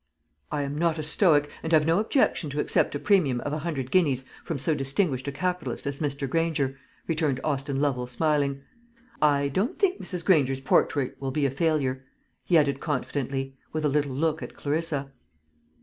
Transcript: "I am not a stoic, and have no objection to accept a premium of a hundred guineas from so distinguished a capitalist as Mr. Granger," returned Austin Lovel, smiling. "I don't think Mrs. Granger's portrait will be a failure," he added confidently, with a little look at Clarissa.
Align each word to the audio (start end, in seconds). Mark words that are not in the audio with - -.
"I 0.51 0.63
am 0.63 0.75
not 0.79 0.97
a 0.97 1.03
stoic, 1.03 1.47
and 1.61 1.71
have 1.73 1.85
no 1.85 1.99
objection 1.99 2.49
to 2.49 2.59
accept 2.59 2.95
a 2.95 2.99
premium 2.99 3.39
of 3.41 3.53
a 3.53 3.59
hundred 3.59 3.91
guineas 3.91 4.25
from 4.43 4.57
so 4.57 4.73
distinguished 4.73 5.27
a 5.27 5.31
capitalist 5.31 5.85
as 5.85 5.99
Mr. 5.99 6.27
Granger," 6.27 6.75
returned 7.05 7.39
Austin 7.43 7.79
Lovel, 7.79 8.07
smiling. 8.07 8.63
"I 9.21 9.47
don't 9.49 9.77
think 9.77 10.01
Mrs. 10.01 10.25
Granger's 10.25 10.59
portrait 10.59 11.17
will 11.19 11.29
be 11.29 11.45
a 11.45 11.51
failure," 11.51 12.03
he 12.43 12.57
added 12.57 12.79
confidently, 12.79 13.55
with 13.73 13.85
a 13.85 13.89
little 13.89 14.15
look 14.15 14.41
at 14.41 14.55
Clarissa. 14.55 15.11